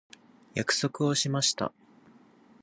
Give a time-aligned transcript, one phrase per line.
[0.55, 1.71] 約束をしました。